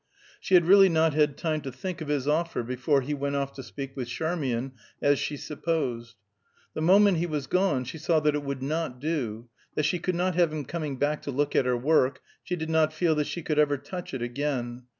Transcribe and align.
She 0.39 0.55
had 0.55 0.65
really 0.65 0.89
not 0.89 1.13
had 1.13 1.37
time 1.37 1.61
to 1.61 1.71
think 1.71 2.01
of 2.01 2.07
his 2.07 2.27
offer 2.27 2.63
before 2.63 3.01
he 3.01 3.13
went 3.13 3.35
off 3.35 3.53
to 3.53 3.61
speak 3.61 3.95
with 3.95 4.07
Charmian, 4.07 4.71
as 4.99 5.19
she 5.19 5.37
supposed. 5.37 6.15
The 6.73 6.81
moment 6.81 7.19
he 7.19 7.27
was 7.27 7.45
gone 7.45 7.83
she 7.83 7.99
saw 7.99 8.19
that 8.21 8.33
it 8.33 8.41
would 8.41 8.63
not 8.63 8.99
do; 8.99 9.47
that 9.75 9.85
she 9.85 9.99
could 9.99 10.15
not 10.15 10.33
have 10.33 10.51
him 10.51 10.65
coming 10.65 10.97
to 10.97 11.29
look 11.29 11.55
at 11.55 11.65
her 11.67 11.77
work; 11.77 12.19
she 12.43 12.55
did 12.55 12.71
not 12.71 12.91
feel 12.93 13.13
that 13.13 13.27
she 13.27 13.43
could 13.43 13.59
ever 13.59 13.77
touch 13.77 14.11
it 14.15 14.23
again. 14.23 14.85